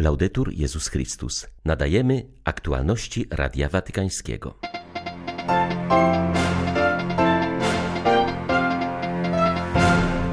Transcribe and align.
Laudetur 0.00 0.52
Jezus 0.52 0.88
Chrystus. 0.88 1.46
Nadajemy 1.64 2.26
aktualności 2.44 3.26
Radia 3.30 3.68
Watykańskiego. 3.68 4.54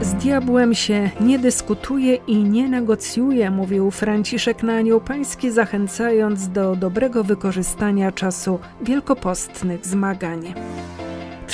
Z 0.01 0.13
diabłem 0.13 0.75
się 0.75 1.09
nie 1.19 1.39
dyskutuje 1.39 2.15
i 2.15 2.43
nie 2.43 2.69
negocjuje, 2.69 3.51
mówił 3.51 3.91
Franciszek 3.91 4.63
na 4.63 4.73
Anioł 4.73 5.01
Pański, 5.01 5.51
zachęcając 5.51 6.49
do 6.49 6.75
dobrego 6.75 7.23
wykorzystania 7.23 8.11
czasu 8.11 8.59
wielkopostnych 8.81 9.85
zmagań. 9.85 10.53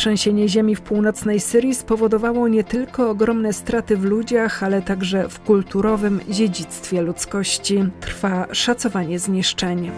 Trzęsienie 0.03 0.49
ziemi 0.49 0.75
w 0.75 0.81
północnej 0.81 1.39
Syrii 1.39 1.75
spowodowało 1.75 2.47
nie 2.47 2.63
tylko 2.63 3.09
ogromne 3.09 3.53
straty 3.53 3.97
w 3.97 4.03
ludziach, 4.03 4.63
ale 4.63 4.81
także 4.81 5.29
w 5.29 5.39
kulturowym 5.39 6.19
dziedzictwie 6.29 7.01
ludzkości. 7.01 7.85
Trwa 7.99 8.47
szacowanie 8.51 9.19
zniszczeń. 9.19 9.91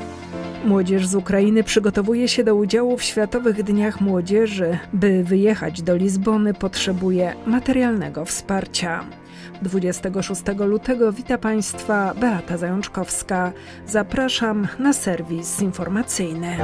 Młodzież 0.66 1.08
z 1.08 1.16
Ukrainy 1.16 1.64
przygotowuje 1.64 2.28
się 2.28 2.44
do 2.44 2.56
udziału 2.56 2.98
w 2.98 3.04
Światowych 3.04 3.64
Dniach 3.64 4.02
Młodzieży. 4.02 4.78
By 4.94 5.24
wyjechać 5.24 5.82
do 5.82 5.96
Lizbony, 5.96 6.54
potrzebuje 6.54 7.36
materialnego 7.46 8.26
wsparcia. 8.26 9.06
26 9.62 10.42
lutego 10.68 11.14
wita 11.14 11.38
Państwa 11.38 12.14
Beata 12.14 12.58
Zajączkowska. 12.58 13.52
Zapraszam 13.88 14.68
na 14.80 14.94
serwis 14.94 15.62
informacyjny. 15.62 16.58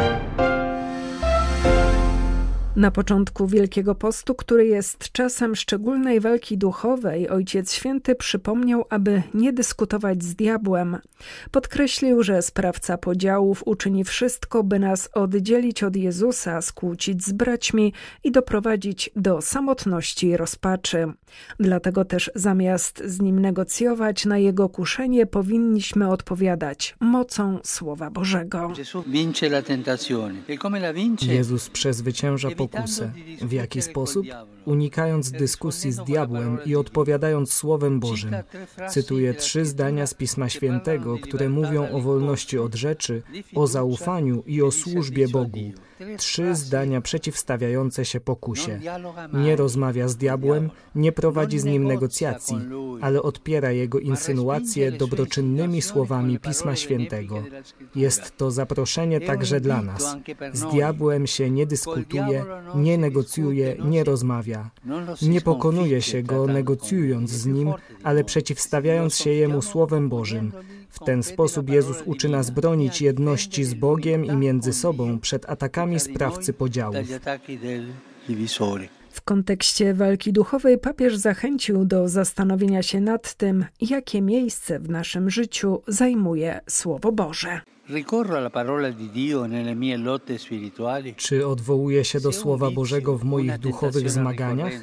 Na 2.75 2.91
początku 2.91 3.48
Wielkiego 3.48 3.95
Postu, 3.95 4.35
który 4.35 4.66
jest 4.66 5.12
czasem 5.12 5.55
szczególnej 5.55 6.20
walki 6.20 6.57
duchowej, 6.57 7.29
Ojciec 7.29 7.73
Święty 7.73 8.16
przypomniał, 8.16 8.85
aby 8.89 9.23
nie 9.34 9.53
dyskutować 9.53 10.23
z 10.23 10.35
diabłem. 10.35 10.98
Podkreślił, 11.52 12.23
że 12.23 12.41
sprawca 12.41 12.98
podziałów 12.98 13.63
uczyni 13.65 14.03
wszystko, 14.03 14.63
by 14.63 14.79
nas 14.79 15.09
oddzielić 15.13 15.84
od 15.84 15.96
Jezusa, 15.96 16.62
skłócić 16.62 17.26
z 17.26 17.31
braćmi 17.31 17.93
i 18.23 18.31
doprowadzić 18.31 19.09
do 19.15 19.41
samotności 19.41 20.27
i 20.27 20.37
rozpaczy. 20.37 21.13
Dlatego 21.59 22.05
też 22.05 22.31
zamiast 22.35 23.03
z 23.05 23.21
nim 23.21 23.40
negocjować 23.40 24.26
na 24.26 24.37
jego 24.37 24.70
kuszenie, 24.70 25.26
powinniśmy 25.26 26.09
odpowiadać 26.09 26.96
mocą 26.99 27.59
Słowa 27.63 28.09
Bożego. 28.09 28.74
Jezus 31.21 31.70
przezwycięża 31.70 32.49
pokusę. 32.67 33.13
W 33.41 33.51
jaki 33.51 33.81
sposób? 33.81 34.27
Unikając 34.65 35.31
dyskusji 35.31 35.91
z 35.91 36.04
diabłem 36.04 36.57
i 36.65 36.76
odpowiadając 36.76 37.54
Słowem 37.54 37.99
Bożym. 37.99 38.35
Cytuję 38.90 39.34
trzy 39.34 39.65
zdania 39.65 40.07
z 40.07 40.13
Pisma 40.13 40.49
Świętego, 40.49 41.18
które 41.18 41.49
mówią 41.49 41.90
o 41.91 41.99
wolności 41.99 42.59
od 42.59 42.76
rzeczy, 42.76 43.21
o 43.55 43.68
zaufaniu 43.68 44.43
i 44.48 44.62
o 44.62 44.71
służbie 44.71 45.27
Bogu. 45.27 45.71
Trzy 46.18 46.55
zdania 46.55 47.01
przeciwstawiające 47.01 48.05
się 48.05 48.20
pokusie. 48.20 48.79
Nie 49.34 49.55
rozmawia 49.55 50.07
z 50.07 50.18
diabłem, 50.18 50.70
nie 50.96 51.12
prowadzi 51.12 51.59
z 51.59 51.63
nim 51.63 51.84
negocjacji, 51.84 52.57
ale 53.01 53.21
odpiera 53.21 53.71
jego 53.71 53.99
insynuacje 53.99 54.91
dobroczynnymi 54.91 55.81
słowami 55.81 56.40
Pisma 56.40 56.75
Świętego. 56.75 57.43
Jest 57.96 58.37
to 58.37 58.51
zaproszenie 58.51 59.21
także 59.21 59.62
dla 59.62 59.81
nas. 59.81 60.18
Z 60.53 60.62
diabłem 60.62 61.27
się 61.27 61.49
nie 61.49 61.65
dyskutuje, 61.65 62.46
nie 62.75 62.98
negocjuje, 62.98 63.75
nie 63.85 64.03
rozmawia. 64.03 64.50
Nie 65.22 65.41
pokonuje 65.41 66.02
się 66.02 66.24
go 66.24 66.47
negocjując 66.47 67.30
z 67.30 67.46
nim, 67.46 67.74
ale 68.03 68.24
przeciwstawiając 68.24 69.16
się 69.16 69.30
jemu 69.30 69.62
Słowem 69.62 70.09
Bożym. 70.09 70.52
W 70.90 71.00
ten 71.00 71.24
sposób 71.24 71.69
Jezus 71.69 71.97
uczy 72.06 72.30
nas 72.30 72.50
bronić 72.50 73.02
jedności 73.02 73.63
z 73.63 73.74
Bogiem 73.74 74.25
i 74.25 74.35
między 74.35 74.74
sobą 74.74 75.19
przed 75.19 75.50
atakami 75.50 76.00
sprawcy 76.00 76.53
podziałów. 76.53 77.08
W 79.12 79.22
kontekście 79.22 79.94
walki 79.94 80.34
duchowej 80.34 80.78
papież 80.78 81.18
zachęcił 81.18 81.86
do 81.86 82.09
zastanowienia 82.09 82.84
się 82.84 83.02
nad 83.02 83.34
tym, 83.34 83.66
jakie 83.81 84.22
miejsce 84.22 84.80
w 84.80 84.90
naszym 84.90 85.30
życiu 85.30 85.81
zajmuje 85.88 86.59
Słowo 86.70 87.12
Boże. 87.12 87.62
Czy 91.16 91.47
odwołuję 91.47 92.06
się 92.06 92.19
do 92.19 92.31
Słowa 92.31 92.72
Bożego 92.72 93.18
w 93.18 93.24
moich 93.24 93.58
duchowych 93.58 94.09
zmaganiach? 94.09 94.74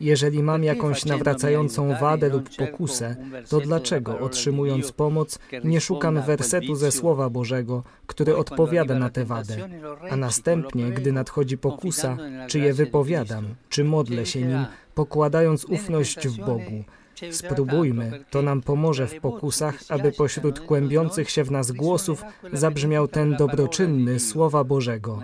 Jeżeli 0.00 0.42
mam 0.42 0.64
jakąś 0.64 1.04
nawracającą 1.04 1.94
wadę 2.00 2.28
lub 2.28 2.56
pokusę, 2.56 3.16
to 3.48 3.60
dlaczego, 3.60 4.18
otrzymując 4.18 4.92
pomoc, 4.92 5.38
nie 5.64 5.80
szukam 5.80 6.22
wersetu 6.22 6.74
ze 6.74 6.92
Słowa 6.92 7.30
Bożego, 7.30 7.82
który 8.06 8.36
odpowiada 8.36 8.98
na 8.98 9.10
tę 9.10 9.24
wadę? 9.24 9.68
A 10.10 10.16
następnie, 10.16 10.90
gdy 10.90 11.12
nadchodzi 11.12 11.58
pokusa, 11.58 12.16
czy 12.46 12.58
je 12.58 12.74
wypowiadam, 12.74 13.44
czy 13.68 13.84
modlę 13.84 14.26
się 14.26 14.42
nim, 14.42 14.66
pokładając 14.94 15.64
ufność 15.64 16.28
w 16.28 16.36
Bogu? 16.46 16.84
Spróbujmy, 17.30 18.24
to 18.30 18.42
nam 18.42 18.62
pomoże 18.62 19.06
w 19.06 19.20
pokusach, 19.20 19.74
aby 19.88 20.12
pośród 20.12 20.60
kłębiących 20.60 21.30
się 21.30 21.44
w 21.44 21.50
nas 21.50 21.72
głosów 21.72 22.22
zabrzmiał 22.52 23.08
ten 23.08 23.36
dobroczynny 23.36 24.20
Słowa 24.20 24.64
Bożego. 24.64 25.22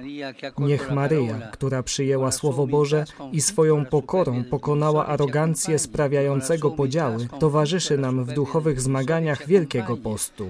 Niech 0.59 0.91
Maryja, 0.91 1.39
która 1.53 1.83
przyjęła 1.83 2.33
Słowo 2.33 2.67
Boże 2.67 3.05
i 3.33 3.41
swoją 3.41 3.85
pokorą 3.85 4.45
pokonała 4.45 5.07
arogancję 5.07 5.79
sprawiającego 5.79 6.71
podziały, 6.71 7.29
towarzyszy 7.41 7.99
nam 7.99 8.25
w 8.25 8.33
duchowych 8.33 8.81
zmaganiach 8.81 9.47
Wielkiego 9.47 9.97
Postu. 9.97 10.47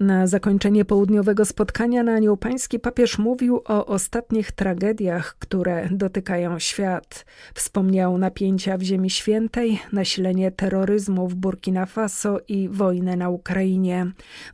Na 0.00 0.26
zakończenie 0.26 0.84
południowego 0.84 1.44
spotkania 1.44 2.02
na 2.02 2.12
Anioł 2.12 2.36
Pański 2.36 2.78
papież 2.78 3.18
mówił 3.18 3.56
o 3.64 3.86
ostatnich 3.86 4.52
tragediach, 4.52 5.36
które 5.38 5.88
dotykają 5.90 6.58
świat. 6.58 7.24
Wspomniał 7.54 8.18
napięcia 8.18 8.78
w 8.78 8.82
Ziemi 8.82 9.10
Świętej, 9.10 9.80
nasilenie 9.92 10.50
terroryzmu 10.50 11.28
w 11.28 11.34
Burkina 11.34 11.86
Faso 11.86 12.38
i 12.48 12.68
wojnę 12.68 13.16
na 13.16 13.28
Ukrainie. 13.28 14.06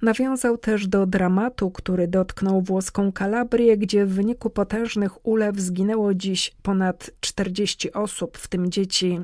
Nawiązał 0.03 0.59
też 0.59 0.88
do 0.88 1.06
dramatu, 1.06 1.71
który 1.71 2.09
dotknął 2.09 2.62
włoską 2.62 3.12
Kalabrię, 3.12 3.76
gdzie 3.76 4.06
w 4.06 4.15
wyniku 4.15 4.50
potężnych 4.50 5.26
ulew 5.26 5.61
zginęło 5.61 6.15
dziś 6.15 6.56
ponad 6.62 7.11
40 7.21 7.93
osób, 7.93 8.38
w 8.38 8.49
tym 8.49 8.71
dzieci. 8.71 9.21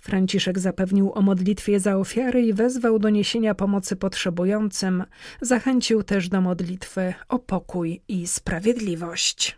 Franciszek 0.00 0.58
zapewnił 0.58 1.12
o 1.12 1.22
modlitwie 1.22 1.80
za 1.80 1.96
ofiary 1.96 2.42
i 2.42 2.52
wezwał 2.52 2.98
do 2.98 3.10
niesienia 3.10 3.54
pomocy 3.54 3.96
potrzebującym. 3.96 5.04
Zachęcił 5.40 6.02
też 6.02 6.28
do 6.28 6.40
modlitwy 6.40 7.14
o 7.28 7.38
pokój 7.38 8.00
i 8.08 8.26
sprawiedliwość. 8.26 9.56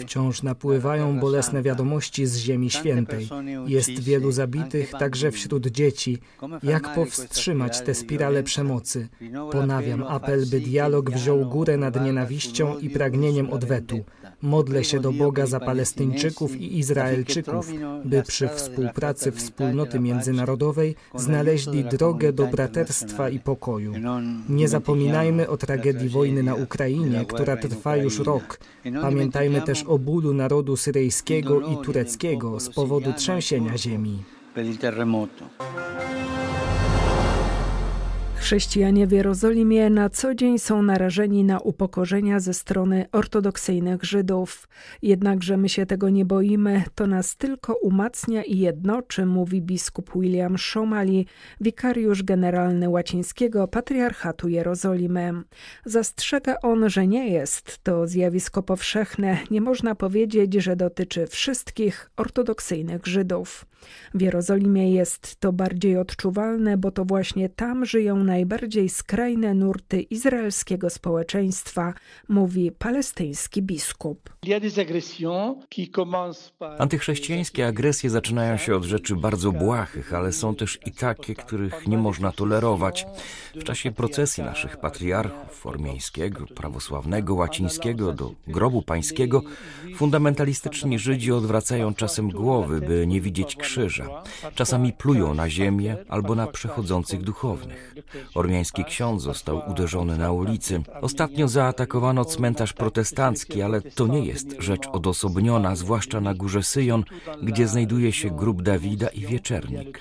Wciąż 0.00 0.42
napływają 0.42 1.18
bolesne 1.18 1.62
wiadomości 1.62 2.26
z 2.26 2.36
Ziemi 2.36 2.70
Świętej. 2.70 3.28
Jest 3.66 4.00
wielu 4.00 4.32
zabitych, 4.32 4.90
także 4.90 5.30
wśród 5.30 5.66
dzieci. 5.66 6.18
Jak 6.62 6.94
powstrzymać 6.94 7.80
tę 7.80 7.94
spiralę 7.94 8.42
przemocy? 8.42 9.08
Ponawiam 9.52 10.02
apel, 10.02 10.46
by 10.50 10.60
dialog 10.60 11.10
wziął 11.10 11.46
górę 11.46 11.76
nad 11.76 12.04
nienawiścią 12.04 12.78
i 12.78 12.90
pragnieniem 12.90 13.50
odwetu. 13.50 14.04
Modlę 14.42 14.84
się 14.84 15.00
do 15.00 15.12
Boga 15.12 15.46
za 15.46 15.60
Palestyńczyków 15.60 16.56
i 16.56 16.78
Izraelczyków, 16.78 17.72
by 18.04 18.22
przy 18.22 18.48
współpracy 18.48 19.32
wspólnoty 19.32 20.00
międzynarodowej 20.00 20.96
znaleźli 21.14 21.84
drogę 21.84 22.32
do 22.32 22.46
braterstwa 22.46 23.28
i 23.28 23.38
pokoju. 23.38 23.92
Nie 24.48 24.68
zapominajmy 24.68 25.48
o 25.48 25.56
tragedii 25.56 26.08
wojny 26.08 26.42
na 26.42 26.54
Ukrainie, 26.54 27.24
która 27.24 27.56
trwa 27.56 27.96
już 27.96 28.18
rok. 28.18 28.58
Pamiętajmy 29.00 29.62
też 29.62 29.82
o 29.82 29.98
bólu 29.98 30.34
narodu 30.34 30.76
syryjskiego 30.76 31.60
i 31.60 31.76
tureckiego 31.76 32.60
z 32.60 32.70
powodu 32.70 33.12
trzęsienia 33.12 33.78
ziemi. 33.78 34.22
Chrześcijanie 38.40 39.06
w 39.06 39.12
Jerozolimie 39.12 39.90
na 39.90 40.10
co 40.10 40.34
dzień 40.34 40.58
są 40.58 40.82
narażeni 40.82 41.44
na 41.44 41.58
upokorzenia 41.58 42.40
ze 42.40 42.54
strony 42.54 43.06
ortodoksyjnych 43.12 44.04
Żydów. 44.04 44.68
Jednakże 45.02 45.56
my 45.56 45.68
się 45.68 45.86
tego 45.86 46.10
nie 46.10 46.24
boimy, 46.24 46.82
to 46.94 47.06
nas 47.06 47.36
tylko 47.36 47.74
umacnia 47.74 48.42
i 48.42 48.58
jednoczy, 48.58 49.26
mówi 49.26 49.62
biskup 49.62 50.10
William 50.14 50.58
Szomali, 50.58 51.26
wikariusz 51.60 52.22
generalny 52.22 52.88
łacińskiego 52.88 53.68
patriarchatu 53.68 54.48
Jerozolimy. 54.48 55.32
Zastrzega 55.84 56.56
on, 56.62 56.90
że 56.90 57.06
nie 57.06 57.28
jest 57.28 57.78
to 57.82 58.06
zjawisko 58.06 58.62
powszechne, 58.62 59.38
nie 59.50 59.60
można 59.60 59.94
powiedzieć, 59.94 60.54
że 60.54 60.76
dotyczy 60.76 61.26
wszystkich 61.26 62.10
ortodoksyjnych 62.16 63.06
Żydów. 63.06 63.66
W 64.14 64.20
Jerozolimie 64.20 64.92
jest 64.92 65.36
to 65.36 65.52
bardziej 65.52 65.96
odczuwalne, 65.96 66.76
bo 66.76 66.90
to 66.90 67.04
właśnie 67.04 67.48
tam 67.48 67.86
żyją 67.86 68.24
najbardziej 68.30 68.88
skrajne 68.88 69.54
nurty 69.54 70.00
izraelskiego 70.00 70.90
społeczeństwa, 70.90 71.94
mówi 72.28 72.72
palestyński 72.72 73.62
biskup. 73.62 74.30
Antychrześcijańskie 76.78 77.66
agresje 77.66 78.10
zaczynają 78.10 78.56
się 78.56 78.76
od 78.76 78.84
rzeczy 78.84 79.16
bardzo 79.16 79.52
błahych, 79.52 80.14
ale 80.14 80.32
są 80.32 80.54
też 80.54 80.78
i 80.86 80.92
takie, 80.92 81.34
których 81.34 81.86
nie 81.86 81.98
można 81.98 82.32
tolerować. 82.32 83.06
W 83.54 83.64
czasie 83.64 83.92
procesji 83.92 84.44
naszych 84.44 84.76
patriarchów, 84.76 85.66
ormiańskiego, 85.66 86.46
prawosławnego, 86.54 87.34
łacińskiego 87.34 88.12
do 88.12 88.32
grobu 88.46 88.82
pańskiego, 88.82 89.42
fundamentalistyczni 89.96 90.98
Żydzi 90.98 91.32
odwracają 91.32 91.94
czasem 91.94 92.30
głowy, 92.30 92.80
by 92.80 93.06
nie 93.06 93.20
widzieć 93.20 93.56
krzyża. 93.56 94.22
Czasami 94.54 94.92
plują 94.92 95.34
na 95.34 95.50
ziemię 95.50 95.96
albo 96.08 96.34
na 96.34 96.46
przechodzących 96.46 97.22
duchownych. 97.22 97.94
Ormiański 98.34 98.84
ksiądz 98.84 99.22
został 99.22 99.62
uderzony 99.70 100.18
na 100.18 100.32
ulicy. 100.32 100.82
Ostatnio 101.00 101.48
zaatakowano 101.48 102.24
cmentarz 102.24 102.72
protestancki, 102.72 103.62
ale 103.62 103.80
to 103.82 104.06
nie 104.06 104.24
jest 104.24 104.56
rzecz 104.58 104.86
odosobniona, 104.92 105.76
zwłaszcza 105.76 106.20
na 106.20 106.34
górze 106.34 106.62
Syjon, 106.62 107.04
gdzie 107.42 107.68
znajduje 107.68 108.12
się 108.12 108.30
grób 108.30 108.62
Dawida 108.62 109.08
i 109.08 109.20
wieczernik. 109.20 110.00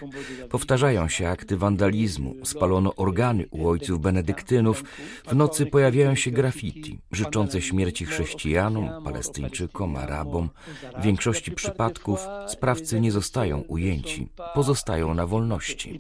Powtarzają 0.50 1.07
się 1.07 1.30
akty 1.30 1.57
wandalizmu, 1.57 2.36
spalono 2.44 2.95
organy 2.95 3.45
u 3.51 3.68
ojców 3.68 4.01
benedyktynów, 4.01 4.83
w 5.27 5.36
nocy 5.36 5.65
pojawiają 5.65 6.15
się 6.15 6.31
graffiti, 6.31 7.00
życzące 7.12 7.62
śmierci 7.62 8.06
chrześcijanom, 8.06 9.04
palestyńczykom, 9.04 9.95
Arabom. 9.95 10.50
W 10.98 11.01
większości 11.01 11.51
przypadków 11.51 12.27
sprawcy 12.48 13.01
nie 13.01 13.12
zostają 13.12 13.60
ujęci, 13.62 14.27
pozostają 14.54 15.13
na 15.13 15.27
wolności. 15.27 15.98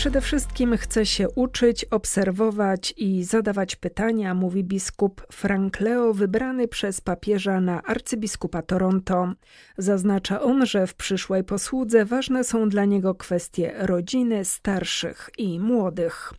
Przede 0.00 0.20
wszystkim 0.20 0.76
chce 0.76 1.06
się 1.06 1.28
uczyć, 1.28 1.84
obserwować 1.84 2.94
i 2.96 3.24
zadawać 3.24 3.76
pytania, 3.76 4.34
mówi 4.34 4.64
biskup 4.64 5.26
Frank 5.32 5.80
Leo, 5.80 6.14
wybrany 6.14 6.68
przez 6.68 7.00
papieża 7.00 7.60
na 7.60 7.82
arcybiskupa 7.82 8.62
Toronto. 8.62 9.32
Zaznacza 9.78 10.42
on, 10.42 10.66
że 10.66 10.86
w 10.86 10.94
przyszłej 10.94 11.44
posłudze 11.44 12.04
ważne 12.04 12.44
są 12.44 12.68
dla 12.68 12.84
niego 12.84 13.14
kwestie 13.14 13.74
rodziny, 13.78 14.44
starszych 14.44 15.30
i 15.38 15.60
młodych. 15.60 16.32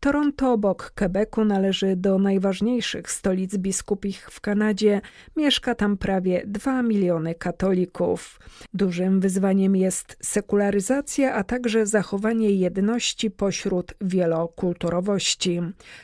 Toronto 0.00 0.52
obok 0.52 0.90
Quebecu 0.90 1.44
należy 1.44 1.96
do 1.96 2.18
najważniejszych 2.18 3.10
stolic 3.10 3.56
biskupich 3.56 4.30
w 4.30 4.40
Kanadzie. 4.40 5.00
Mieszka 5.36 5.74
tam 5.74 5.96
prawie 5.96 6.42
2 6.46 6.82
miliony 6.82 7.34
katolików. 7.34 8.40
Dużym 8.74 9.20
wyzwaniem 9.20 9.76
jest 9.76 10.16
sekularyzacja, 10.22 11.34
a 11.34 11.44
także 11.44 11.86
zachowanie 11.86 12.50
jedności 12.50 13.30
pośród 13.30 13.94
wielokulturowości. 14.00 15.60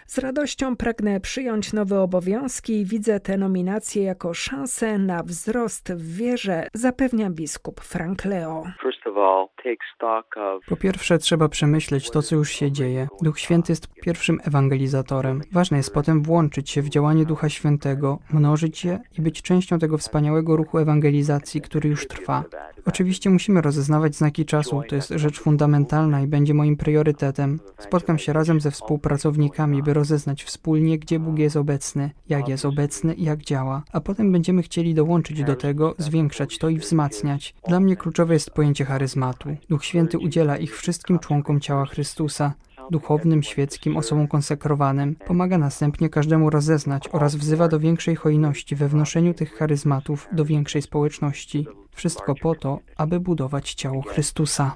Z 0.06 0.19
radością 0.19 0.76
pragnę 0.76 1.20
przyjąć 1.20 1.73
nowe 1.73 2.00
obowiązki 2.00 2.81
i 2.81 2.85
widzę 2.85 3.20
tę 3.20 3.37
nominację 3.37 4.02
jako 4.02 4.35
szansę 4.35 4.99
na 4.99 5.23
wzrost 5.23 5.93
w 5.93 6.17
wierze, 6.17 6.69
zapewnia 6.75 7.31
biskup 7.31 7.81
Frank 7.81 8.25
Leo. 8.25 8.64
Po 10.69 10.76
pierwsze 10.76 11.19
trzeba 11.19 11.49
przemyśleć 11.49 12.11
to, 12.11 12.23
co 12.23 12.37
już 12.37 12.50
się 12.50 12.73
dzieje. 12.73 13.08
Duch 13.23 13.38
Święty 13.38 13.73
jest 13.73 13.84
pierwszym 13.87 14.41
ewangelizatorem. 14.45 15.43
Ważne 15.53 15.77
jest 15.77 15.95
potem 15.95 16.23
włączyć 16.23 16.71
się 16.71 16.83
w 16.83 16.89
działanie 16.89 17.25
Ducha 17.25 17.49
Świętego, 17.49 18.19
mnożyć 18.33 18.85
je 18.85 19.01
i 19.19 19.23
być 19.23 19.43
częścią 19.43 19.79
tego 19.79 19.99
wspaniałego 19.99 20.57
ruchu 20.57 20.79
ewangelizacji, 20.79 21.61
który 21.61 21.89
już 21.89 22.09
trwa. 22.09 22.45
Oczywiście 22.87 23.31
musimy 23.31 23.61
rozeznawać 23.61 24.17
znaki 24.17 24.45
czasu, 24.45 24.83
to 24.89 24.95
jest 24.95 25.09
rzecz 25.17 25.41
fundamentalna 25.41 26.21
i 26.21 26.27
będzie 26.27 26.55
moim 26.55 26.77
priorytetem. 26.77 27.61
Spotkam 27.79 28.19
się 28.19 28.33
razem 28.33 28.61
ze 28.61 28.71
współpracownikami, 28.71 29.83
by 29.83 29.95
rozeznać 29.95 30.45
wspólnie, 30.45 30.99
gdzie 30.99 31.19
Bóg 31.19 31.39
jest 31.39 31.57
obecny, 31.57 32.11
jak 32.29 32.49
jest 32.49 32.65
obecny 32.65 33.15
i 33.15 33.25
jak 33.25 33.43
działa, 33.43 33.83
a 33.93 34.01
potem 34.01 34.33
będziemy 34.33 34.63
chcieli 34.63 34.95
dołączyć 34.95 35.45
do 35.45 35.57
tego, 35.57 35.95
zwiększać 35.99 36.59
to 36.59 36.69
i 36.69 36.79
wzmacniać. 36.79 37.55
Dla 37.69 37.81
mnie 37.81 37.97
kluczowe 37.97 38.35
jest 38.35 38.51
pojęcie 38.51 38.85
charyzmatu. 38.85 39.57
Duch 39.69 39.85
Święty 39.85 40.19
udziela 40.19 40.57
ich 40.57 40.77
wszystkim 40.77 41.19
członkom 41.19 41.61
ciała 41.61 41.87
Chrystusa 41.87 42.55
duchownym, 42.91 43.43
świeckim, 43.43 43.97
osobom 43.97 44.29
konsekrowanym, 44.29 45.17
pomaga 45.27 45.59
następnie 45.59 46.09
każdemu 46.09 46.51
rozeznać 46.51 47.09
oraz 47.13 47.37
wzywa 47.37 47.69
do 47.69 47.79
większej 47.81 48.17
hojności 48.17 48.77
we 48.77 48.89
wnoszeniu 48.89 49.35
tych 49.35 49.55
charyzmatów 49.55 50.29
do 50.33 50.45
większej 50.45 50.83
społeczności. 50.83 51.67
Wszystko 51.91 52.35
po 52.43 52.55
to, 52.55 52.79
aby 52.99 53.21
budować 53.21 53.75
ciało 53.75 54.03
Chrystusa. 54.03 54.75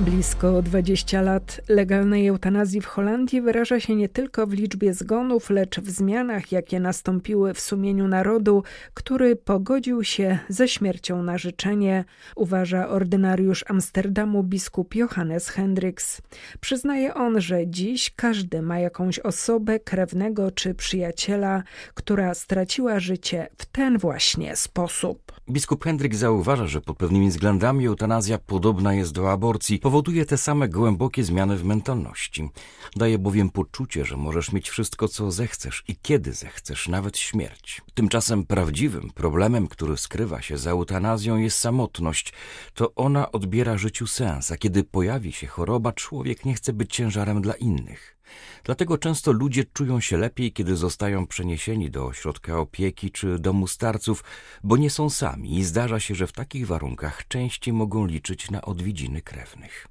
Blisko 0.00 0.62
20 0.62 1.22
lat 1.22 1.60
legalnej 1.68 2.26
eutanazji 2.26 2.80
w 2.80 2.86
Holandii 2.86 3.40
wyraża 3.40 3.80
się 3.80 3.96
nie 3.96 4.08
tylko 4.08 4.46
w 4.46 4.52
liczbie 4.52 4.94
zgonów, 4.94 5.50
lecz 5.50 5.80
w 5.80 5.90
zmianach, 5.90 6.52
jakie 6.52 6.80
nastąpiły 6.80 7.54
w 7.54 7.60
sumieniu 7.60 8.08
narodu, 8.08 8.62
który 8.94 9.36
pogodził 9.36 10.04
się 10.04 10.38
ze 10.48 10.68
śmiercią 10.68 11.22
na 11.22 11.38
życzenie, 11.38 12.04
uważa 12.36 12.88
ordynariusz 12.88 13.64
Amsterdamu 13.68 14.42
biskup 14.42 14.94
Johannes 14.94 15.48
Hendricks. 15.48 16.22
Przyznaje 16.60 17.14
on, 17.14 17.40
że 17.40 17.66
dziś 17.66 18.12
każdy 18.16 18.62
ma 18.62 18.78
jakąś 18.78 19.18
osobę, 19.18 19.80
krewnego 19.80 20.50
czy 20.50 20.74
przyjaciela, 20.74 21.62
która 21.94 22.34
straciła 22.34 23.00
życie 23.00 23.48
w 23.58 23.66
ten 23.66 23.98
właśnie 23.98 24.56
sposób. 24.56 25.32
Biskup 25.50 25.84
Hendryk 25.84 26.14
zauważa, 26.14 26.66
że 26.66 26.80
pod 26.80 26.96
pewnymi 26.96 27.28
względami 27.28 27.86
eutanazja 27.86 28.38
podobna 28.38 28.94
jest 28.94 29.12
do 29.12 29.32
aborcji. 29.32 29.78
Powoduje 29.90 30.26
te 30.26 30.36
same 30.36 30.68
głębokie 30.68 31.24
zmiany 31.24 31.56
w 31.56 31.64
mentalności. 31.64 32.50
Daje 32.96 33.18
bowiem 33.18 33.50
poczucie, 33.50 34.04
że 34.04 34.16
możesz 34.16 34.52
mieć 34.52 34.70
wszystko, 34.70 35.08
co 35.08 35.30
zechcesz 35.30 35.84
i 35.88 35.96
kiedy 36.02 36.32
zechcesz, 36.32 36.88
nawet 36.88 37.18
śmierć. 37.18 37.82
Tymczasem 37.94 38.46
prawdziwym 38.46 39.10
problemem, 39.14 39.68
który 39.68 39.96
skrywa 39.96 40.42
się 40.42 40.58
za 40.58 40.70
eutanazją 40.70 41.36
jest 41.36 41.58
samotność. 41.58 42.32
To 42.74 42.94
ona 42.94 43.32
odbiera 43.32 43.78
życiu 43.78 44.06
sens, 44.06 44.52
a 44.52 44.56
kiedy 44.56 44.84
pojawi 44.84 45.32
się 45.32 45.46
choroba, 45.46 45.92
człowiek 45.92 46.44
nie 46.44 46.54
chce 46.54 46.72
być 46.72 46.94
ciężarem 46.94 47.42
dla 47.42 47.54
innych. 47.54 48.19
Dlatego 48.64 48.98
często 48.98 49.32
ludzie 49.32 49.64
czują 49.64 50.00
się 50.00 50.16
lepiej, 50.16 50.52
kiedy 50.52 50.76
zostają 50.76 51.26
przeniesieni 51.26 51.90
do 51.90 52.06
ośrodka 52.06 52.58
opieki 52.58 53.10
czy 53.10 53.38
domu 53.38 53.66
starców, 53.66 54.24
bo 54.64 54.76
nie 54.76 54.90
są 54.90 55.10
sami 55.10 55.58
i 55.58 55.64
zdarza 55.64 56.00
się, 56.00 56.14
że 56.14 56.26
w 56.26 56.32
takich 56.32 56.66
warunkach 56.66 57.28
częściej 57.28 57.74
mogą 57.74 58.06
liczyć 58.06 58.50
na 58.50 58.62
odwiedziny 58.62 59.22
krewnych. 59.22 59.86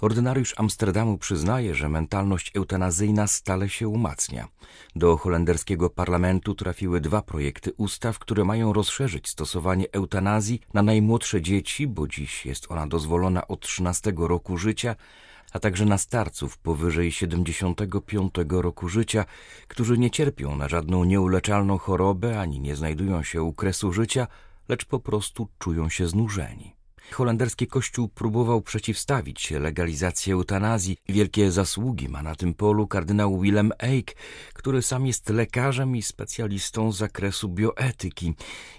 Ordynariusz 0.00 0.54
Amsterdamu 0.56 1.18
przyznaje, 1.18 1.74
że 1.74 1.88
mentalność 1.88 2.56
eutanazyjna 2.56 3.26
stale 3.26 3.68
się 3.68 3.88
umacnia. 3.88 4.48
Do 4.96 5.16
holenderskiego 5.16 5.90
parlamentu 5.90 6.54
trafiły 6.54 7.00
dwa 7.00 7.22
projekty 7.22 7.72
ustaw, 7.76 8.18
które 8.18 8.44
mają 8.44 8.72
rozszerzyć 8.72 9.28
stosowanie 9.28 9.86
eutanazji 9.92 10.60
na 10.74 10.82
najmłodsze 10.82 11.42
dzieci, 11.42 11.86
bo 11.86 12.08
dziś 12.08 12.46
jest 12.46 12.70
ona 12.70 12.86
dozwolona 12.86 13.48
od 13.48 13.60
13 13.60 14.12
roku 14.16 14.58
życia, 14.58 14.96
a 15.52 15.58
także 15.60 15.84
na 15.84 15.98
starców 15.98 16.58
powyżej 16.58 17.12
75 17.12 18.34
roku 18.48 18.88
życia, 18.88 19.24
którzy 19.68 19.98
nie 19.98 20.10
cierpią 20.10 20.56
na 20.56 20.68
żadną 20.68 21.04
nieuleczalną 21.04 21.78
chorobę 21.78 22.40
ani 22.40 22.60
nie 22.60 22.76
znajdują 22.76 23.22
się 23.22 23.42
u 23.42 23.52
kresu 23.52 23.92
życia, 23.92 24.26
lecz 24.68 24.84
po 24.84 25.00
prostu 25.00 25.48
czują 25.58 25.88
się 25.88 26.08
znużeni. 26.08 26.77
Holenderski 27.12 27.66
kościół 27.66 28.08
próbował 28.08 28.62
przeciwstawić 28.62 29.40
się 29.40 29.58
legalizacji 29.58 30.32
eutanazji. 30.32 30.96
Wielkie 31.08 31.50
zasługi 31.50 32.08
ma 32.08 32.22
na 32.22 32.34
tym 32.34 32.54
polu 32.54 32.86
kardynał 32.86 33.40
Willem 33.40 33.72
Eyck, 33.78 34.14
który 34.54 34.82
sam 34.82 35.06
jest 35.06 35.28
lekarzem 35.28 35.96
i 35.96 36.02
specjalistą 36.02 36.92
z 36.92 36.96
zakresu 36.96 37.48
bioetyki. 37.48 38.34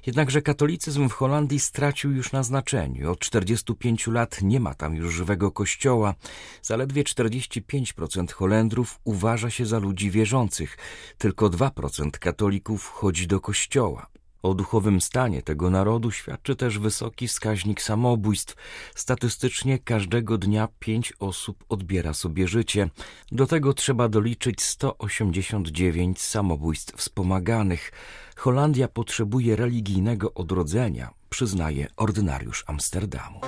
Jednakże 0.06 0.42
katolicyzm 0.42 1.10
w 1.10 1.14
Holandii 1.14 1.60
stracił 1.60 2.12
już 2.12 2.32
na 2.32 2.44
znaczeniu. 2.44 3.12
Od 3.12 3.20
45 3.20 4.08
lat 4.08 4.42
nie 4.42 4.60
ma 4.60 4.74
tam 4.74 4.96
już 4.96 5.14
żywego 5.14 5.52
kościoła. 5.52 6.16
Zaledwie 6.62 7.04
45% 7.04 8.32
Holendrów 8.32 9.00
uważa 9.04 9.50
się 9.50 9.66
za 9.66 9.80
ludzi 9.80 10.12
wierzących. 10.12 10.78
Tylko 11.18 11.50
2% 11.50 12.10
katolików 12.10 12.88
chodzi 12.88 13.28
do 13.28 13.40
kościoła. 13.40 14.19
O 14.44 14.54
duchowym 14.54 15.02
stanie 15.02 15.42
tego 15.42 15.70
narodu 15.70 16.12
świadczy 16.12 16.56
też 16.56 16.80
wysoki 16.80 17.28
wskaźnik 17.28 17.82
samobójstw. 17.82 18.56
Statystycznie 18.96 19.80
każdego 19.80 20.38
dnia 20.38 20.68
pięć 20.80 21.14
osób 21.20 21.64
odbiera 21.70 22.14
sobie 22.14 22.48
życie. 22.48 22.90
Do 23.32 23.48
tego 23.48 23.74
trzeba 23.74 24.10
doliczyć 24.10 24.62
189 24.62 26.22
samobójstw 26.22 26.96
wspomaganych. 26.98 27.92
Holandia 28.36 28.88
potrzebuje 28.88 29.56
religijnego 29.56 30.34
odrodzenia, 30.34 31.10
przyznaje 31.30 31.88
ordynariusz 31.98 32.64
Amsterdamu. 32.68 33.40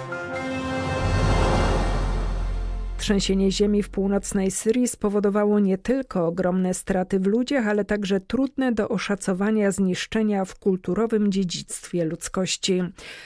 Trzęsienie 3.02 3.52
ziemi 3.52 3.84
w 3.84 3.90
północnej 3.90 4.52
Syrii 4.52 4.88
spowodowało 4.88 5.60
nie 5.60 5.78
tylko 5.78 6.28
ogromne 6.28 6.74
straty 6.74 7.20
w 7.20 7.26
ludziach, 7.28 7.68
ale 7.68 7.86
także 7.86 8.20
trudne 8.20 8.72
do 8.72 8.90
oszacowania 8.90 9.72
zniszczenia 9.72 10.46
w 10.46 10.60
kulturowym 10.60 11.32
dziedzictwie 11.32 12.06
ludzkości. 12.06 12.84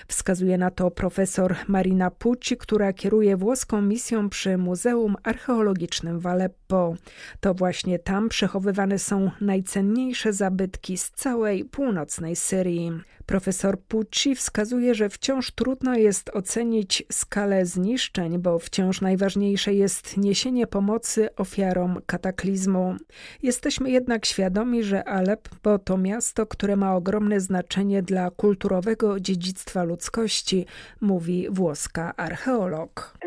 Wskazuje 0.08 0.58
na 0.58 0.72
to 0.72 0.92
profesor 0.92 1.56
Marina 1.68 2.12
Pucci, 2.12 2.58
która 2.58 2.94
kieruje 2.94 3.38
włoską 3.38 3.82
misją 3.82 4.30
przy 4.30 4.58
Muzeum 4.58 5.16
Archeologicznym 5.24 6.20
w 6.20 6.28
Aleppo. 6.28 6.96
To 7.40 7.54
właśnie 7.54 8.00
tam 8.00 8.30
przechowywane 8.30 9.00
są 9.00 9.32
najcenniejsze 9.42 10.34
zabytki 10.34 10.98
z 10.98 11.12
całej 11.12 11.66
północnej 11.66 12.36
Syrii. 12.36 12.92
Profesor 13.26 13.80
Pucci 13.80 14.36
wskazuje, 14.36 14.96
że 14.96 15.10
wciąż 15.10 15.52
trudno 15.52 15.96
jest 15.96 16.30
ocenić 16.30 17.04
skalę 17.12 17.66
zniszczeń, 17.66 18.40
bo 18.40 18.60
wciąż 18.60 19.02
najważniejsze 19.02 19.74
jest 19.74 20.18
niesienie 20.18 20.68
pomocy 20.68 21.36
ofiarom 21.36 22.02
kataklizmu. 22.06 22.96
Jesteśmy 23.44 23.92
jednak 23.92 24.26
świadomi, 24.26 24.84
że 24.84 25.04
Aleppo 25.04 25.80
to 25.80 25.98
miasto, 25.98 26.46
które 26.46 26.76
ma 26.76 26.96
ogromne 26.96 27.40
znaczenie 27.40 28.02
dla 28.02 28.32
kulturowego 28.32 29.20
dziedzictwa 29.20 29.84
ludzkości, 29.84 30.66
mówi 31.02 31.48
włoska 31.50 32.14
archeolog. 32.18 33.18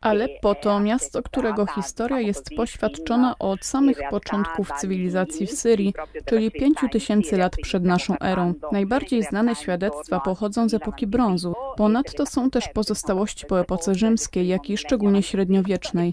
Aleppo 0.00 0.54
to 0.54 0.80
miasto, 0.80 1.22
którego 1.22 1.66
historia 1.66 2.20
jest 2.20 2.48
poświadczona 2.56 3.34
od 3.38 3.64
samych 3.64 3.98
początków 4.10 4.72
cywilizacji 4.72 5.46
w 5.46 5.52
Syrii, 5.52 5.94
czyli 6.26 6.50
pięciu 6.50 6.88
tysięcy 6.88 7.36
lat 7.36 7.56
przed 7.62 7.84
naszą 7.88 8.18
erą. 8.18 8.54
Najbardziej 8.72 9.22
znane 9.22 9.54
świadectwa 9.54 10.20
pochodzą 10.20 10.68
z 10.68 10.74
epoki 10.74 11.06
brązu. 11.06 11.54
Ponadto 11.76 12.26
są 12.26 12.50
też 12.50 12.68
pozostałości 12.68 13.46
po 13.46 13.60
epoce 13.60 13.94
rzymskiej, 13.94 14.48
jak 14.48 14.70
i 14.70 14.76
szczególnie 14.76 15.22
średniowiecznej. 15.22 16.12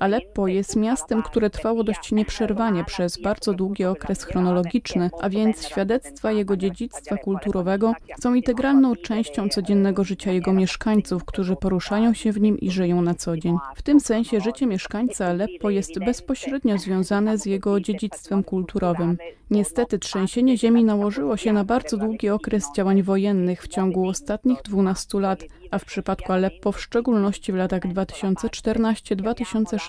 Aleppo 0.00 0.48
jest 0.48 0.76
miastem, 0.76 1.22
które 1.22 1.50
trwało 1.50 1.84
dość 1.84 2.12
nieprzerwanie 2.12 2.84
przez 2.84 3.22
bardzo 3.22 3.54
długi 3.54 3.84
okres 3.84 4.24
chronologiczny, 4.24 5.10
a 5.20 5.28
więc 5.28 5.68
świadectwa 5.68 6.32
jego 6.32 6.56
dziedzictwa 6.56 7.16
kulturowego 7.16 7.92
są 8.20 8.34
integralną 8.34 8.96
częścią 8.96 9.48
codziennego 9.48 10.04
życia 10.04 10.32
jego 10.32 10.52
mieszkańców, 10.52 11.24
którzy 11.24 11.56
poruszają 11.56 12.14
się 12.14 12.32
w 12.32 12.40
nim 12.40 12.58
i 12.58 12.70
żyją 12.70 13.02
na 13.02 13.14
co 13.14 13.36
dzień. 13.36 13.56
W 13.76 13.82
tym 13.82 14.00
sensie 14.00 14.40
życie 14.40 14.66
mieszkańca 14.66 15.26
Aleppo 15.26 15.70
jest 15.70 15.98
bezpośrednio 15.98 16.78
związane 16.78 17.38
z 17.38 17.46
jego 17.46 17.80
dziedzictwem 17.80 18.44
kulturowym. 18.44 19.18
Niestety 19.50 19.98
trzęsienie 19.98 20.58
ziemi 20.58 20.84
nałożyło 20.84 21.36
się 21.36 21.52
na 21.52 21.64
bardzo 21.64 21.96
długi 21.96 22.28
okres 22.28 22.64
działań 22.76 23.02
wojennych 23.02 23.62
w 23.62 23.68
ciągu 23.68 24.08
ostatnich 24.08 24.58
12 24.64 25.20
lat, 25.20 25.44
a 25.70 25.78
w 25.78 25.84
przypadku 25.84 26.32
Aleppo 26.32 26.72
w 26.72 26.80
szczególności 26.80 27.52
w 27.52 27.54
latach 27.54 27.82
2014-2016, 27.82 29.83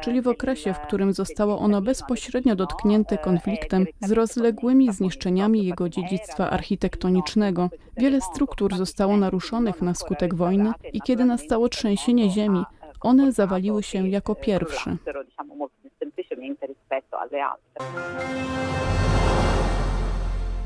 czyli 0.00 0.22
w 0.22 0.28
okresie, 0.28 0.74
w 0.74 0.80
którym 0.80 1.12
zostało 1.12 1.58
ono 1.58 1.82
bezpośrednio 1.82 2.56
dotknięte 2.56 3.18
konfliktem 3.18 3.86
z 4.00 4.12
rozległymi 4.12 4.92
zniszczeniami 4.92 5.66
jego 5.66 5.88
dziedzictwa 5.88 6.50
architektonicznego. 6.50 7.70
Wiele 7.96 8.20
struktur 8.20 8.76
zostało 8.76 9.16
naruszonych 9.16 9.82
na 9.82 9.94
skutek 9.94 10.34
wojny 10.34 10.72
i 10.92 11.00
kiedy 11.00 11.24
nastało 11.24 11.68
trzęsienie 11.68 12.30
ziemi, 12.30 12.64
one 13.00 13.32
zawaliły 13.32 13.82
się 13.82 14.08
jako 14.08 14.34
pierwsze. 14.34 14.96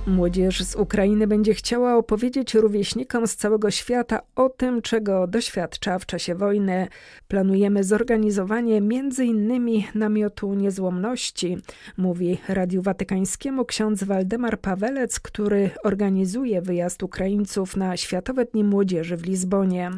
Młodzież 0.06 0.64
z 0.64 0.75
Ukrainy 0.75 1.26
będzie 1.26 1.54
chciała 1.54 1.96
opowiedzieć 1.96 2.54
rówieśnikom 2.54 3.26
z 3.26 3.36
całego 3.36 3.70
świata 3.70 4.20
o 4.36 4.48
tym, 4.48 4.82
czego 4.82 5.26
doświadcza 5.26 5.98
w 5.98 6.06
czasie 6.06 6.34
wojny. 6.34 6.88
Planujemy 7.28 7.84
zorganizowanie 7.84 8.76
m.in. 8.76 9.82
namiotu 9.94 10.54
niezłomności, 10.54 11.58
mówi 11.96 12.38
Radiu 12.48 12.82
Watykańskiemu 12.82 13.64
ksiądz 13.64 14.04
Waldemar 14.04 14.60
Pawelec, 14.60 15.20
który 15.20 15.70
organizuje 15.84 16.62
wyjazd 16.62 17.02
Ukraińców 17.02 17.76
na 17.76 17.96
Światowe 17.96 18.44
Dni 18.44 18.64
Młodzieży 18.64 19.16
w 19.16 19.26
Lizbonie. 19.26 19.90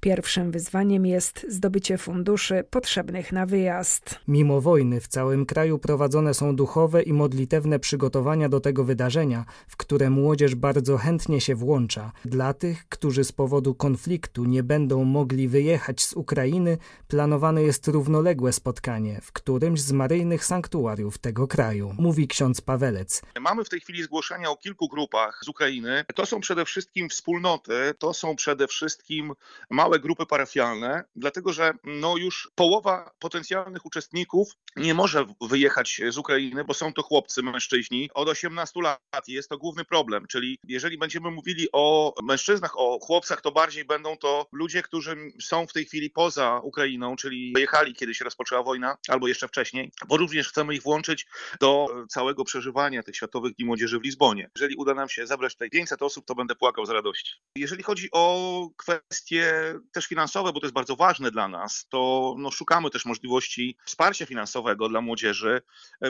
Pierwszym 0.00 0.50
wyzwaniem 0.50 1.06
jest 1.06 1.46
zdobycie 1.48 1.98
funduszy 1.98 2.64
potrzebnych 2.70 3.32
na 3.32 3.46
wyjazd. 3.46 4.20
Mimo 4.28 4.60
wojny 4.60 5.00
w 5.00 5.08
całym 5.08 5.46
kraju 5.46 5.78
prowadzone 5.78 6.34
są 6.34 6.56
duchowe 6.56 7.02
i 7.02 7.12
modlitewne 7.12 7.78
przygotowania 7.78 8.48
do 8.48 8.60
tego 8.60 8.84
wydarzenia, 8.84 9.44
w 9.68 9.76
które 9.76 10.10
młodzież 10.10 10.54
bardzo 10.54 10.98
chętnie 10.98 11.40
się 11.40 11.54
włącza. 11.54 12.12
Dla 12.24 12.54
tych, 12.54 12.88
którzy 12.88 13.24
z 13.24 13.32
powodu 13.32 13.74
konfliktu 13.74 14.44
nie 14.44 14.62
będą 14.62 15.04
mogli 15.04 15.48
wyjechać 15.48 16.04
z 16.04 16.12
Ukrainy, 16.12 16.78
planowane 17.08 17.62
jest 17.62 17.88
równoległe 17.88 18.52
spotkanie 18.52 19.20
w 19.22 19.32
którymś 19.32 19.80
z 19.80 19.92
maryjnych 19.92 20.44
sanktuariów 20.44 21.18
tego 21.18 21.46
kraju, 21.46 21.94
mówi 21.98 22.28
ksiądz 22.28 22.60
Pawelec. 22.60 23.22
Mamy 23.40 23.64
w 23.64 23.68
tej 23.68 23.80
chwili 23.80 24.02
zgłoszenia 24.02 24.50
o 24.50 24.56
kilku 24.56 24.88
grupach 24.88 25.40
z 25.44 25.48
Ukrainy. 25.48 26.04
To 26.14 26.26
są 26.26 26.40
przede 26.40 26.64
wszystkim 26.64 27.08
wspólnoty, 27.08 27.94
to 27.98 28.14
są 28.14 28.36
przede 28.36 28.66
wszystkim 28.66 29.32
małe 29.70 29.98
grupy 29.98 30.26
parafialne, 30.26 31.04
dlatego 31.16 31.52
że 31.52 31.72
no 31.84 32.16
już 32.16 32.50
połowa 32.54 33.10
potencjalnych 33.18 33.86
uczestników 33.86 34.48
nie 34.76 34.94
może 34.94 35.26
wyjechać 35.40 36.00
z 36.10 36.18
Ukrainy, 36.18 36.64
bo 36.64 36.74
są 36.74 36.92
to 36.92 37.02
chłopcy, 37.02 37.42
mężczyźni 37.42 38.10
od 38.14 38.28
18 38.28 38.80
lat 38.82 39.28
jest 39.38 39.48
to 39.48 39.58
główny 39.58 39.84
problem. 39.84 40.26
Czyli 40.26 40.58
jeżeli 40.64 40.98
będziemy 40.98 41.30
mówili 41.30 41.68
o 41.72 42.14
mężczyznach, 42.22 42.72
o 42.78 42.98
chłopcach, 43.02 43.40
to 43.40 43.52
bardziej 43.52 43.84
będą 43.84 44.16
to 44.16 44.46
ludzie, 44.52 44.82
którzy 44.82 45.16
są 45.40 45.66
w 45.66 45.72
tej 45.72 45.84
chwili 45.84 46.10
poza 46.10 46.60
Ukrainą, 46.62 47.16
czyli 47.16 47.52
wyjechali, 47.54 47.94
kiedy 47.94 48.14
się 48.14 48.24
rozpoczęła 48.24 48.62
wojna, 48.62 48.96
albo 49.08 49.28
jeszcze 49.28 49.48
wcześniej, 49.48 49.92
bo 50.08 50.16
również 50.16 50.48
chcemy 50.48 50.74
ich 50.74 50.82
włączyć 50.82 51.26
do 51.60 51.86
całego 52.08 52.44
przeżywania 52.44 53.02
tych 53.02 53.16
Światowych 53.16 53.54
Dni 53.54 53.66
Młodzieży 53.66 53.98
w 53.98 54.02
Lizbonie. 54.02 54.50
Jeżeli 54.56 54.76
uda 54.76 54.94
nam 54.94 55.08
się 55.08 55.26
zebrać 55.26 55.52
tutaj 55.52 55.70
500 55.70 56.02
osób, 56.02 56.26
to 56.26 56.34
będę 56.34 56.54
płakał 56.54 56.86
z 56.86 56.90
radości. 56.90 57.32
Jeżeli 57.56 57.82
chodzi 57.82 58.08
o 58.12 58.68
kwestie 58.76 59.74
też 59.92 60.06
finansowe, 60.06 60.52
bo 60.52 60.60
to 60.60 60.66
jest 60.66 60.74
bardzo 60.74 60.96
ważne 60.96 61.30
dla 61.30 61.48
nas, 61.48 61.86
to 61.88 62.34
no, 62.38 62.50
szukamy 62.50 62.90
też 62.90 63.04
możliwości 63.04 63.76
wsparcia 63.84 64.26
finansowego 64.26 64.88
dla 64.88 65.00
młodzieży. 65.00 65.62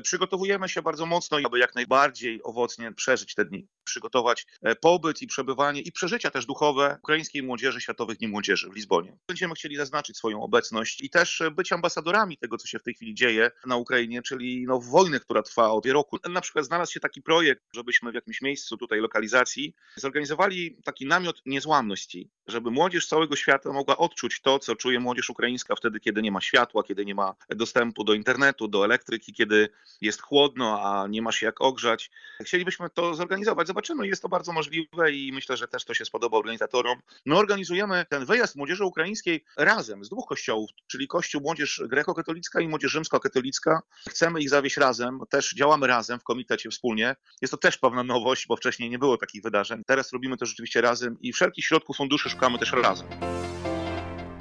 Przygotowujemy 0.03 0.69
się 0.69 0.83
bardzo 0.83 1.07
mocno, 1.07 1.39
aby 1.45 1.59
jak 1.59 1.75
najbardziej 1.75 2.43
owocnie 2.43 2.93
przeżyć 2.93 3.18
te 3.35 3.45
dni, 3.45 3.69
przygotować 3.85 4.47
e, 4.63 4.77
pobyt 4.77 5.23
i 5.23 5.27
przebywanie 5.27 5.81
i 5.81 5.93
przeżycia 5.93 6.31
też 6.31 6.47
duchowe 6.47 6.99
ukraińskiej 7.03 7.43
młodzieży 7.43 7.81
Światowych 7.81 8.19
Dni 8.19 8.29
Młodzieży 8.29 8.69
w 8.71 8.75
Lizbonie. 8.75 9.19
Będziemy 9.29 9.55
chcieli 9.55 9.77
zaznaczyć 9.77 10.17
swoją 10.17 10.43
obecność 10.43 11.01
i 11.01 11.11
też 11.11 11.41
e, 11.41 11.51
być 11.51 11.73
ambasadorami 11.73 12.39
tego, 12.39 12.57
co 12.57 12.67
się 12.67 12.79
w 12.79 12.83
tej 12.83 12.95
chwili 12.95 13.15
dzieje 13.15 13.51
na 13.67 13.77
Ukrainie, 13.77 14.23
czyli 14.23 14.65
no, 14.67 14.81
wojny, 14.81 15.21
która 15.21 15.43
trwa 15.43 15.71
od 15.71 15.87
roku. 15.87 16.19
Na 16.31 16.41
przykład 16.41 16.65
znalazł 16.65 16.93
się 16.93 17.01
taki 17.01 17.23
projekt, 17.23 17.63
żebyśmy 17.75 18.13
w 18.13 18.15
jakimś 18.15 18.43
miejscu 18.43 18.77
tutaj 18.77 19.01
lokalizacji 19.01 19.75
zorganizowali 19.97 20.77
taki 20.85 21.07
namiot 21.07 21.43
niezłamności, 21.47 22.31
żeby 22.47 22.71
młodzież 22.71 23.07
całego 23.07 23.37
świata 23.37 23.73
mogła 23.73 23.97
odczuć 23.97 24.41
to, 24.41 24.59
co 24.59 24.77
czuje 24.77 25.01
młodzież 25.01 25.31
ukraińska 25.31 25.77
wtedy, 25.77 26.01
kiedy 26.01 26.23
nie 26.23 26.33
ma 26.33 26.41
światła, 26.41 26.83
kiedy 26.83 27.05
nie 27.05 27.15
ma 27.15 27.35
dostępu 27.49 28.05
do 28.05 28.15
internetu, 28.15 28.69
do 28.69 28.85
elektryki, 28.85 29.33
kiedy 29.33 29.69
jest 30.01 30.23
chłodno, 30.23 30.81
a 30.83 31.07
nie 31.07 31.23
ma 31.23 31.33
się 31.33 31.47
jak 31.47 31.61
ogrzać. 31.61 32.11
Chcielibyśmy 32.43 32.91
zorganizować. 33.15 33.67
Zobaczymy, 33.67 34.07
jest 34.07 34.23
to 34.23 34.29
bardzo 34.29 34.53
możliwe 34.53 35.13
i 35.13 35.33
myślę, 35.33 35.57
że 35.57 35.69
też 35.69 35.85
to 35.85 35.95
się 35.95 36.05
spodoba 36.05 36.39
organizatorom. 36.39 36.99
My 37.27 37.37
organizujemy 37.37 38.07
ten 38.11 38.25
wyjazd 38.25 38.57
młodzieży 38.57 38.85
ukraińskiej 38.85 39.45
razem 39.57 40.05
z 40.05 40.09
dwóch 40.09 40.27
kościołów, 40.29 40.71
czyli 40.87 41.09
Kościół 41.09 41.41
Młodzież 41.41 41.83
Grekokatolicka 41.87 42.61
i 42.61 42.69
Młodzież 42.69 42.93
Rzymskokatolicka. 42.93 43.81
Chcemy 44.09 44.41
ich 44.41 44.51
zawieść 44.51 44.77
razem, 44.77 45.21
też 45.31 45.55
działamy 45.55 45.87
razem 45.87 46.21
w 46.21 46.25
komitecie 46.25 46.71
wspólnie. 46.71 47.17
Jest 47.43 47.51
to 47.51 47.57
też 47.57 47.79
pewna 47.79 48.03
nowość, 48.03 48.47
bo 48.47 48.57
wcześniej 48.57 48.91
nie 48.91 48.99
było 48.99 49.17
takich 49.17 49.43
wydarzeń. 49.43 49.83
Teraz 49.87 50.13
robimy 50.13 50.37
to 50.37 50.47
rzeczywiście 50.47 50.81
razem 50.81 51.17
i 51.21 51.33
wszelkich 51.33 51.65
środków 51.65 51.97
funduszy 51.97 52.31
szukamy 52.31 52.59
też 52.59 52.73
razem. 52.73 53.09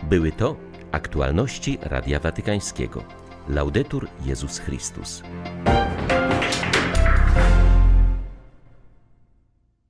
Były 0.03 0.31
to 0.31 0.57
aktualności 0.91 1.77
Radia 1.81 2.19
Watykańskiego. 2.19 3.03
Laudetur 3.49 4.07
Jezus 4.25 4.59
Chrystus. 4.59 5.23